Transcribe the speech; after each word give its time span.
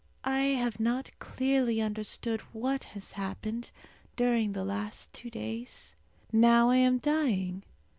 I 0.25 0.45
have 0.57 0.79
not 0.79 1.11
clearly 1.19 1.79
understood 1.79 2.41
what 2.53 2.85
has 2.95 3.11
happened 3.11 3.69
during 4.15 4.53
the 4.53 4.65
last 4.65 5.13
two 5.13 5.29
days. 5.29 5.95
Now 6.33 6.71
I 6.71 6.77
am 6.77 6.97
dying. 6.97 7.61